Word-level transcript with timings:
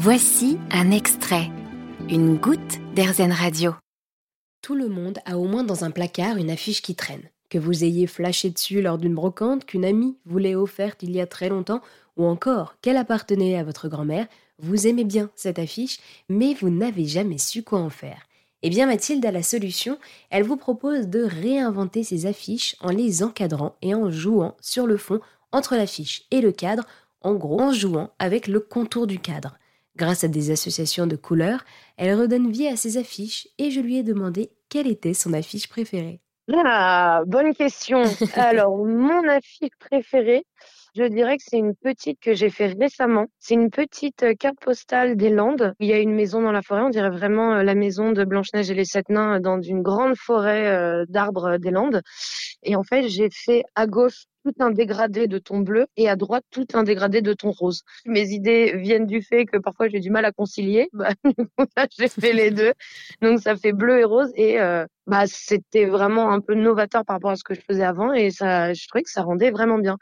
Voici 0.00 0.58
un 0.70 0.92
extrait, 0.92 1.50
une 2.08 2.36
goutte 2.36 2.78
d'Airzen 2.94 3.32
Radio. 3.32 3.74
Tout 4.62 4.76
le 4.76 4.86
monde 4.86 5.18
a 5.24 5.38
au 5.38 5.46
moins 5.46 5.64
dans 5.64 5.82
un 5.82 5.90
placard 5.90 6.36
une 6.36 6.52
affiche 6.52 6.82
qui 6.82 6.94
traîne. 6.94 7.28
Que 7.50 7.58
vous 7.58 7.82
ayez 7.82 8.06
flashé 8.06 8.50
dessus 8.50 8.80
lors 8.80 8.98
d'une 8.98 9.16
brocante 9.16 9.64
qu'une 9.64 9.84
amie 9.84 10.16
vous 10.24 10.38
l'ait 10.38 10.54
offerte 10.54 11.02
il 11.02 11.10
y 11.10 11.20
a 11.20 11.26
très 11.26 11.48
longtemps, 11.48 11.80
ou 12.16 12.26
encore 12.26 12.76
qu'elle 12.80 12.96
appartenait 12.96 13.58
à 13.58 13.64
votre 13.64 13.88
grand-mère, 13.88 14.28
vous 14.60 14.86
aimez 14.86 15.02
bien 15.02 15.30
cette 15.34 15.58
affiche, 15.58 15.98
mais 16.28 16.54
vous 16.54 16.70
n'avez 16.70 17.06
jamais 17.06 17.38
su 17.38 17.64
quoi 17.64 17.80
en 17.80 17.90
faire. 17.90 18.22
Eh 18.62 18.70
bien 18.70 18.86
Mathilde 18.86 19.26
a 19.26 19.32
la 19.32 19.42
solution, 19.42 19.98
elle 20.30 20.44
vous 20.44 20.56
propose 20.56 21.08
de 21.08 21.24
réinventer 21.24 22.04
ces 22.04 22.26
affiches 22.26 22.76
en 22.82 22.92
les 22.92 23.24
encadrant 23.24 23.74
et 23.82 23.96
en 23.96 24.12
jouant 24.12 24.56
sur 24.60 24.86
le 24.86 24.96
fond 24.96 25.18
entre 25.50 25.74
l'affiche 25.74 26.22
et 26.30 26.40
le 26.40 26.52
cadre, 26.52 26.84
en 27.20 27.34
gros 27.34 27.60
en 27.60 27.72
jouant 27.72 28.12
avec 28.20 28.46
le 28.46 28.60
contour 28.60 29.08
du 29.08 29.18
cadre. 29.18 29.58
Grâce 29.98 30.22
à 30.22 30.28
des 30.28 30.52
associations 30.52 31.08
de 31.08 31.16
couleurs, 31.16 31.64
elle 31.96 32.14
redonne 32.14 32.52
vie 32.52 32.68
à 32.68 32.76
ses 32.76 32.98
affiches 32.98 33.48
et 33.58 33.72
je 33.72 33.80
lui 33.80 33.96
ai 33.98 34.04
demandé 34.04 34.52
quelle 34.68 34.86
était 34.86 35.12
son 35.12 35.32
affiche 35.32 35.68
préférée. 35.68 36.20
Ah, 36.54 37.22
bonne 37.26 37.52
question. 37.52 38.04
Alors, 38.34 38.78
mon 38.86 39.28
affiche 39.28 39.70
préférée, 39.80 40.44
je 40.98 41.04
dirais 41.04 41.36
que 41.36 41.44
c'est 41.46 41.58
une 41.58 41.74
petite 41.76 42.18
que 42.20 42.34
j'ai 42.34 42.50
fait 42.50 42.74
récemment. 42.78 43.26
C'est 43.38 43.54
une 43.54 43.70
petite 43.70 44.22
euh, 44.22 44.34
carte 44.34 44.58
postale 44.60 45.16
des 45.16 45.30
Landes. 45.30 45.74
Il 45.80 45.88
y 45.88 45.92
a 45.92 45.98
une 45.98 46.14
maison 46.14 46.42
dans 46.42 46.50
la 46.50 46.62
forêt, 46.62 46.82
on 46.82 46.90
dirait 46.90 47.10
vraiment 47.10 47.54
euh, 47.54 47.62
la 47.62 47.74
maison 47.74 48.10
de 48.12 48.24
Blanche-Neige 48.24 48.70
et 48.70 48.74
les 48.74 48.84
Sept 48.84 49.08
Nains 49.08 49.36
euh, 49.36 49.40
dans 49.40 49.60
une 49.60 49.82
grande 49.82 50.16
forêt 50.16 51.04
d'arbres 51.08 51.58
des 51.58 51.70
Landes. 51.70 52.02
Et 52.62 52.74
en 52.74 52.82
fait, 52.82 53.08
j'ai 53.08 53.28
fait 53.30 53.62
à 53.74 53.86
gauche 53.86 54.24
tout 54.44 54.52
un 54.60 54.70
dégradé 54.70 55.26
de 55.28 55.38
ton 55.38 55.60
bleu 55.60 55.86
et 55.96 56.08
à 56.08 56.16
droite 56.16 56.44
tout 56.50 56.66
un 56.74 56.82
dégradé 56.82 57.22
de 57.22 57.32
ton 57.32 57.50
rose. 57.50 57.82
Mes 58.06 58.30
idées 58.30 58.76
viennent 58.76 59.06
du 59.06 59.22
fait 59.22 59.44
que 59.44 59.58
parfois 59.58 59.88
j'ai 59.88 60.00
du 60.00 60.10
mal 60.10 60.24
à 60.24 60.32
concilier. 60.32 60.88
Bah, 61.76 61.86
j'ai 61.96 62.08
fait 62.08 62.32
les 62.32 62.50
deux. 62.50 62.72
Donc 63.20 63.40
ça 63.40 63.56
fait 63.56 63.72
bleu 63.72 64.00
et 64.00 64.04
rose 64.04 64.32
et 64.36 64.58
bah 65.06 65.24
c'était 65.26 65.86
vraiment 65.86 66.30
un 66.30 66.40
peu 66.40 66.54
novateur 66.54 67.04
par 67.04 67.16
rapport 67.16 67.30
à 67.30 67.36
ce 67.36 67.44
que 67.44 67.54
je 67.54 67.60
faisais 67.60 67.84
avant 67.84 68.12
et 68.12 68.30
ça 68.30 68.72
je 68.72 68.86
trouvais 68.88 69.02
que 69.02 69.10
ça 69.10 69.22
rendait 69.22 69.50
vraiment 69.50 69.78
bien. 69.78 69.96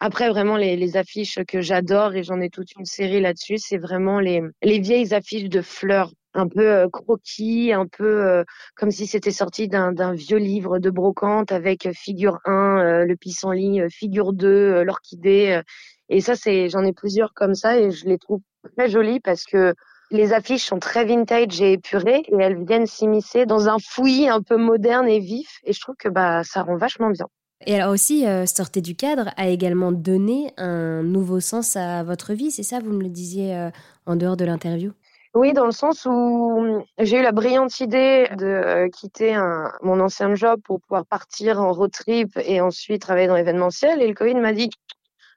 Après, 0.00 0.28
vraiment, 0.28 0.56
les, 0.56 0.76
les 0.76 0.96
affiches 0.96 1.38
que 1.48 1.60
j'adore, 1.62 2.14
et 2.14 2.22
j'en 2.22 2.40
ai 2.40 2.50
toute 2.50 2.72
une 2.78 2.84
série 2.84 3.20
là-dessus, 3.20 3.58
c'est 3.58 3.78
vraiment 3.78 4.20
les, 4.20 4.42
les 4.62 4.78
vieilles 4.78 5.14
affiches 5.14 5.48
de 5.48 5.62
fleurs 5.62 6.12
un 6.34 6.48
peu 6.48 6.68
euh, 6.68 6.88
croquis, 6.90 7.72
un 7.72 7.86
peu 7.86 8.04
euh, 8.04 8.44
comme 8.76 8.90
si 8.90 9.06
c'était 9.06 9.30
sorti 9.30 9.68
d'un 9.68 10.12
vieux 10.12 10.36
livre 10.38 10.78
de 10.78 10.90
brocante 10.90 11.50
avec 11.52 11.88
figure 11.94 12.38
1, 12.44 12.78
euh, 12.78 13.04
le 13.06 13.16
pissenlit, 13.16 13.80
figure 13.90 14.32
2, 14.32 14.82
l'orchidée. 14.82 15.60
et 16.08 16.20
ça, 16.20 16.36
c'est, 16.36 16.68
j'en 16.68 16.84
ai 16.84 16.92
plusieurs 16.92 17.32
comme 17.34 17.54
ça 17.54 17.78
et 17.78 17.90
je 17.90 18.06
les 18.06 18.18
trouve 18.18 18.40
très 18.76 18.88
jolies 18.88 19.20
parce 19.20 19.44
que 19.44 19.74
les 20.10 20.32
affiches 20.32 20.64
sont 20.64 20.78
très 20.78 21.04
vintage 21.04 21.60
et 21.60 21.72
épurées 21.72 22.22
et 22.28 22.36
elles 22.38 22.64
viennent 22.64 22.86
s'immiscer 22.86 23.46
dans 23.46 23.68
un 23.68 23.78
fouillis 23.78 24.28
un 24.28 24.42
peu 24.42 24.56
moderne 24.56 25.08
et 25.08 25.20
vif 25.20 25.58
et 25.64 25.72
je 25.72 25.80
trouve 25.80 25.96
que 25.96 26.08
bah 26.08 26.44
ça 26.44 26.62
rend 26.62 26.76
vachement 26.76 27.10
bien. 27.10 27.26
Et 27.64 27.74
alors 27.74 27.92
aussi, 27.92 28.26
euh, 28.26 28.44
Sortez 28.44 28.82
du 28.82 28.94
cadre 28.94 29.30
a 29.36 29.48
également 29.48 29.92
donné 29.92 30.52
un 30.58 31.02
nouveau 31.02 31.40
sens 31.40 31.76
à 31.76 32.02
votre 32.02 32.34
vie, 32.34 32.50
c'est 32.50 32.62
ça 32.62 32.80
Vous 32.80 32.92
me 32.92 33.02
le 33.02 33.08
disiez 33.08 33.56
euh, 33.56 33.70
en 34.04 34.16
dehors 34.16 34.36
de 34.36 34.44
l'interview? 34.44 34.92
Oui, 35.34 35.52
dans 35.52 35.66
le 35.66 35.72
sens 35.72 36.06
où 36.06 36.82
j'ai 36.98 37.18
eu 37.18 37.22
la 37.22 37.32
brillante 37.32 37.80
idée 37.80 38.28
de 38.38 38.46
euh, 38.46 38.88
quitter 38.88 39.38
mon 39.82 40.00
ancien 40.00 40.34
job 40.34 40.60
pour 40.64 40.80
pouvoir 40.80 41.04
partir 41.04 41.60
en 41.60 41.72
road 41.72 41.92
trip 41.92 42.30
et 42.42 42.60
ensuite 42.60 43.02
travailler 43.02 43.26
dans 43.26 43.36
l'événementiel. 43.36 44.00
Et 44.00 44.08
le 44.08 44.14
Covid 44.14 44.36
m'a 44.36 44.52
dit 44.52 44.70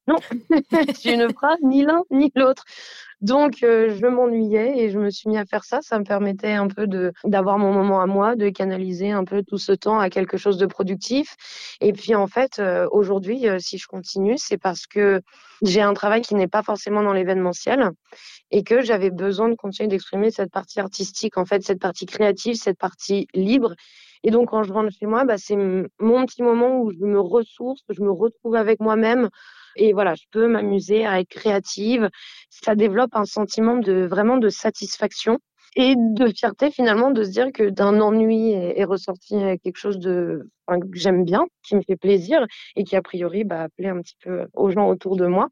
non, 0.08 0.16
tu 1.02 1.18
ne 1.18 1.28
feras 1.28 1.56
ni 1.64 1.84
l'un 1.84 2.04
ni 2.12 2.32
l'autre. 2.36 2.64
Donc, 3.22 3.64
euh, 3.64 3.96
je 4.00 4.06
m'ennuyais 4.06 4.80
et 4.80 4.90
je 4.90 4.98
me 4.98 5.10
suis 5.10 5.30
mis 5.30 5.38
à 5.38 5.46
faire 5.46 5.66
ça. 5.66 5.80
Ça 5.82 6.00
me 6.00 6.06
permettait 6.06 6.54
un 6.54 6.68
peu 6.68 6.88
d'avoir 7.26 7.58
mon 7.58 7.74
moment 7.74 8.02
à 8.02 8.06
moi, 8.06 8.36
de 8.36 8.50
canaliser 8.50 9.12
un 9.12 9.26
peu 9.26 9.44
tout 9.44 9.58
ce 9.58 9.74
temps 9.74 10.00
à 10.00 10.10
quelque 10.10 10.38
chose 10.38 10.58
de 10.58 10.66
productif. 10.66 11.36
Et 11.82 11.92
puis, 11.92 12.16
en 12.16 12.28
fait, 12.28 12.60
euh, 12.60 12.88
aujourd'hui, 12.92 13.48
euh, 13.50 13.60
si 13.60 13.78
je 13.78 13.88
continue, 13.88 14.38
c'est 14.38 14.58
parce 14.58 14.88
que 14.88 15.22
j'ai 15.62 15.82
un 15.82 15.94
travail 15.94 16.22
qui 16.22 16.36
n'est 16.36 16.48
pas 16.48 16.64
forcément 16.64 17.04
dans 17.04 17.12
l'événementiel 17.14 17.90
et 18.52 18.64
que 18.64 18.82
j'avais 18.82 19.10
besoin 19.10 19.50
de 19.50 19.56
continuer 19.56 19.90
d'exprimer 19.90 20.32
cette 20.32 20.52
partie 20.52 20.80
artistique, 20.80 21.38
en 21.38 21.46
fait, 21.46 21.62
cette 21.64 21.82
partie 21.82 22.06
créative, 22.06 22.56
cette 22.56 22.78
partie 22.78 23.28
libre. 23.34 23.76
Et 24.24 24.32
donc, 24.32 24.50
quand 24.50 24.64
je 24.64 24.72
rentre 24.72 24.92
chez 24.98 25.06
moi, 25.06 25.26
bah, 25.26 25.38
c'est 25.38 25.56
mon 25.56 26.26
petit 26.26 26.44
moment 26.44 26.82
où 26.82 26.92
je 26.92 27.06
me 27.06 27.20
ressource, 27.20 27.82
je 27.90 28.02
me 28.02 28.12
retrouve 28.12 28.56
avec 28.56 28.80
moi-même, 28.80 29.30
et 29.76 29.94
voilà, 29.94 30.16
je 30.16 30.26
peux 30.32 30.48
m'amuser 30.48 31.06
à 31.06 31.20
être 31.20 31.30
créative. 31.30 32.10
Ça 32.50 32.76
développe 32.76 33.16
un 33.16 33.26
sentiment 33.26 33.78
de 33.78 34.06
vraiment 34.06 34.38
de 34.38 34.50
satisfaction 34.50 35.40
et 35.76 35.96
de 35.96 36.28
fierté 36.28 36.72
finalement 36.72 37.12
de 37.12 37.24
se 37.24 37.30
dire 37.30 37.52
que 37.54 37.70
d'un 37.70 38.02
ennui 38.02 38.52
est, 38.52 38.84
ressorti 38.84 39.36
quelque 39.64 39.78
chose 39.78 40.00
de 40.00 40.50
que 40.68 40.88
j'aime 40.94 41.26
bien, 41.26 41.46
qui 41.64 41.76
me 41.76 41.82
fait 41.82 41.96
plaisir 41.96 42.46
et 42.76 42.84
qui 42.84 42.96
a 42.96 43.02
priori 43.02 43.44
bah, 43.44 43.68
plaît 43.76 43.90
un 43.90 44.02
petit 44.02 44.18
peu 44.24 44.46
aux 44.54 44.70
gens 44.70 44.88
autour 44.88 45.16
de 45.16 45.26
moi. 45.26 45.50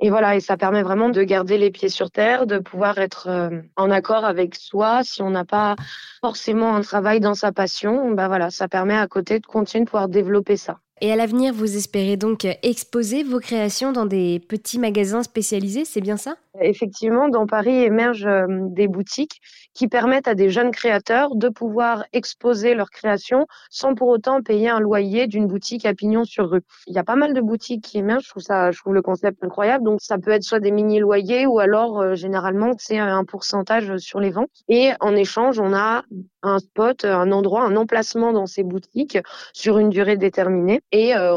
Et 0.00 0.10
voilà, 0.10 0.34
et 0.34 0.40
ça 0.40 0.56
permet 0.56 0.82
vraiment 0.82 1.10
de 1.10 1.22
garder 1.22 1.58
les 1.58 1.70
pieds 1.70 1.88
sur 1.88 2.10
terre, 2.10 2.46
de 2.46 2.58
pouvoir 2.58 2.98
être 2.98 3.28
euh, 3.28 3.60
en 3.76 3.90
accord 3.90 4.24
avec 4.24 4.56
soi. 4.56 5.04
Si 5.04 5.22
on 5.22 5.30
n'a 5.30 5.44
pas 5.44 5.76
forcément 6.20 6.74
un 6.74 6.80
travail 6.80 7.20
dans 7.20 7.34
sa 7.34 7.52
passion, 7.52 8.10
bah 8.10 8.26
voilà, 8.26 8.50
ça 8.50 8.66
permet 8.66 8.96
à 8.96 9.06
côté 9.06 9.38
de 9.38 9.46
continuer 9.46 9.84
de 9.84 9.90
pouvoir 9.90 10.08
développer 10.08 10.56
ça. 10.56 10.80
Et 11.00 11.12
à 11.12 11.16
l'avenir, 11.16 11.54
vous 11.54 11.76
espérez 11.76 12.16
donc 12.16 12.46
exposer 12.62 13.22
vos 13.22 13.40
créations 13.40 13.92
dans 13.92 14.06
des 14.06 14.40
petits 14.40 14.78
magasins 14.78 15.22
spécialisés, 15.22 15.84
c'est 15.84 16.00
bien 16.00 16.16
ça? 16.16 16.36
Effectivement, 16.60 17.28
dans 17.28 17.46
Paris 17.46 17.82
émergent 17.82 18.26
euh, 18.26 18.46
des 18.48 18.88
boutiques 18.88 19.40
qui 19.74 19.88
permettent 19.88 20.28
à 20.28 20.34
des 20.34 20.50
jeunes 20.50 20.70
créateurs 20.70 21.34
de 21.34 21.48
pouvoir 21.48 22.04
exposer 22.12 22.74
leurs 22.74 22.90
créations 22.90 23.46
sans 23.70 23.94
pour 23.94 24.08
autant 24.08 24.42
payer 24.42 24.68
un 24.68 24.80
loyer 24.80 25.26
d'une 25.26 25.46
boutique 25.46 25.86
à 25.86 25.94
pignon 25.94 26.24
sur 26.24 26.50
rue. 26.50 26.62
Il 26.86 26.94
y 26.94 26.98
a 26.98 27.04
pas 27.04 27.16
mal 27.16 27.32
de 27.32 27.40
boutiques 27.40 27.84
qui 27.84 27.98
émergent, 27.98 28.24
je 28.24 28.30
trouve 28.30 28.42
ça, 28.42 28.70
je 28.70 28.78
trouve 28.78 28.94
le 28.94 29.02
concept 29.02 29.42
incroyable. 29.44 29.84
Donc 29.84 30.00
ça 30.00 30.18
peut 30.18 30.30
être 30.30 30.42
soit 30.42 30.60
des 30.60 30.70
mini 30.70 30.98
loyers 30.98 31.46
ou 31.46 31.58
alors 31.58 32.00
euh, 32.00 32.14
généralement 32.14 32.72
c'est 32.78 32.98
un 32.98 33.24
pourcentage 33.24 33.96
sur 33.98 34.20
les 34.20 34.30
ventes. 34.30 34.50
Et 34.68 34.90
en 35.00 35.14
échange, 35.14 35.60
on 35.60 35.72
a 35.72 36.02
un 36.42 36.58
spot, 36.58 37.04
un 37.04 37.30
endroit, 37.32 37.62
un 37.62 37.76
emplacement 37.76 38.32
dans 38.32 38.46
ces 38.46 38.64
boutiques 38.64 39.18
sur 39.52 39.78
une 39.78 39.90
durée 39.90 40.16
déterminée. 40.16 40.80
Et 40.92 41.14
euh, 41.14 41.36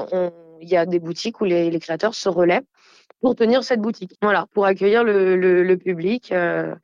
il 0.61 0.69
y 0.69 0.77
a 0.77 0.85
des 0.85 0.99
boutiques 0.99 1.41
où 1.41 1.45
les, 1.45 1.69
les 1.69 1.79
créateurs 1.79 2.15
se 2.15 2.29
relaient 2.29 2.61
pour 3.21 3.35
tenir 3.35 3.63
cette 3.63 3.79
boutique. 3.79 4.13
Voilà, 4.21 4.47
pour 4.53 4.65
accueillir 4.65 5.03
le, 5.03 5.35
le, 5.35 5.77
public. 5.77 6.31
Euh. 6.31 6.75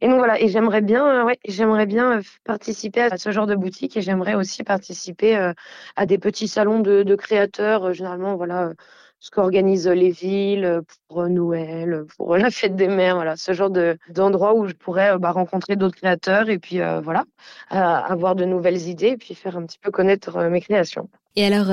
Et 0.00 0.08
donc 0.08 0.18
voilà, 0.18 0.40
et 0.40 0.48
j'aimerais 0.48 0.82
bien, 0.82 1.06
euh, 1.06 1.24
ouais, 1.24 1.38
j'aimerais 1.46 1.86
bien 1.86 2.18
euh, 2.18 2.22
participer 2.44 3.02
à 3.02 3.16
ce 3.16 3.32
genre 3.32 3.46
de 3.46 3.54
boutique 3.54 3.96
et 3.96 4.02
j'aimerais 4.02 4.34
aussi 4.34 4.62
participer 4.62 5.52
à 5.96 6.06
des 6.06 6.18
petits 6.18 6.48
salons 6.48 6.80
de, 6.80 7.14
créateurs. 7.14 7.92
Généralement, 7.92 8.36
voilà, 8.36 8.72
ce 9.18 9.30
qu'organisent 9.30 9.88
les 9.88 10.10
villes 10.10 10.82
pour 11.08 11.26
Noël, 11.28 12.04
pour 12.16 12.36
la 12.36 12.50
fête 12.50 12.76
des 12.76 12.88
mères, 12.88 13.16
voilà, 13.16 13.36
ce 13.36 13.52
genre 13.52 13.70
de 13.70 13.98
d'endroit 14.10 14.54
où 14.54 14.66
je 14.66 14.74
pourrais 14.74 15.18
bah, 15.18 15.32
rencontrer 15.32 15.76
d'autres 15.76 15.96
créateurs 15.96 16.48
et 16.50 16.58
puis 16.58 16.80
voilà, 17.02 17.24
avoir 17.70 18.34
de 18.34 18.44
nouvelles 18.44 18.88
idées 18.88 19.08
et 19.08 19.16
puis 19.16 19.34
faire 19.34 19.56
un 19.56 19.64
petit 19.64 19.78
peu 19.78 19.90
connaître 19.90 20.38
mes 20.44 20.60
créations. 20.60 21.08
Et 21.36 21.44
alors, 21.44 21.68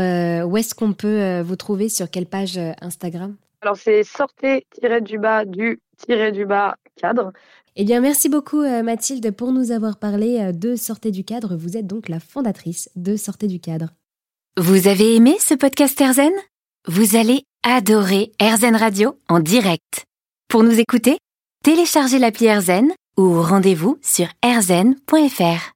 où 0.50 0.58
est-ce 0.58 0.74
qu'on 0.74 0.94
peut 0.94 1.42
vous 1.42 1.56
trouver 1.56 1.90
sur 1.90 2.10
quelle 2.10 2.28
page 2.28 2.60
Instagram? 2.82 3.36
Alors, 3.66 3.78
c'est 3.78 4.04
sortez-du-bas 4.04 5.44
du-du-bas 5.46 6.76
cadre. 7.02 7.34
Eh 7.76 7.84
bien, 7.84 8.00
merci 8.00 8.30
beaucoup 8.30 8.62
euh, 8.62 8.84
Mathilde 8.84 9.32
pour 9.32 9.52
nous 9.52 9.72
avoir 9.72 9.98
parlé 9.98 10.40
euh, 10.40 10.52
de 10.52 10.76
Sortez 10.76 11.10
du 11.10 11.24
cadre. 11.24 11.56
Vous 11.56 11.76
êtes 11.76 11.88
donc 11.88 12.08
la 12.08 12.20
fondatrice 12.20 12.92
de 12.96 13.16
Sortez 13.16 13.48
du 13.48 13.60
cadre. 13.60 13.90
Vous 14.56 14.88
avez 14.88 15.16
aimé 15.16 15.36
ce 15.40 15.56
podcast 15.56 16.00
Erzen 16.00 16.32
Vous 16.88 17.16
allez 17.16 17.42
adorer 17.64 18.32
Erzen 18.40 18.76
Radio 18.76 19.18
en 19.30 19.40
direct. 19.40 20.06
Pour 20.48 20.62
nous 20.62 20.80
écouter, 20.80 21.18
téléchargez 21.64 22.20
l'appli 22.20 22.46
Erzen 22.46 22.92
ou 23.18 23.42
rendez-vous 23.42 23.98
sur 24.04 24.28
erzen.fr. 24.44 25.72